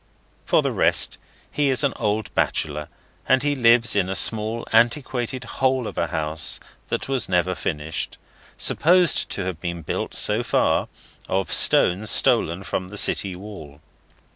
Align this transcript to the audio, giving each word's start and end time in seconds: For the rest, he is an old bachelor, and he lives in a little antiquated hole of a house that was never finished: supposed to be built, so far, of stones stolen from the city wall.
For 0.45 0.63
the 0.63 0.71
rest, 0.71 1.19
he 1.51 1.69
is 1.69 1.83
an 1.83 1.93
old 1.95 2.33
bachelor, 2.33 2.87
and 3.29 3.43
he 3.43 3.53
lives 3.55 3.95
in 3.95 4.07
a 4.09 4.17
little 4.19 4.67
antiquated 4.73 5.43
hole 5.43 5.85
of 5.85 5.95
a 5.95 6.07
house 6.07 6.59
that 6.87 7.07
was 7.07 7.29
never 7.29 7.53
finished: 7.53 8.17
supposed 8.57 9.29
to 9.29 9.53
be 9.53 9.73
built, 9.73 10.15
so 10.15 10.41
far, 10.41 10.87
of 11.29 11.53
stones 11.53 12.09
stolen 12.09 12.63
from 12.63 12.87
the 12.87 12.97
city 12.97 13.35
wall. 13.35 13.79